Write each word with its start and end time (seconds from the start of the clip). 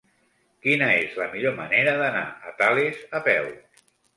Quina 0.63 0.87
és 1.01 1.13
la 1.19 1.27
millor 1.35 1.53
manera 1.61 1.93
d'anar 2.01 2.25
a 2.53 2.57
Tales 2.63 3.07
a 3.21 3.25
peu? 3.33 3.53